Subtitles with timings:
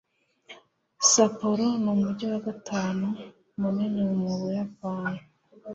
[1.11, 3.07] sapporo n'umujyi wa gatanu
[3.59, 5.21] munini mu buyapani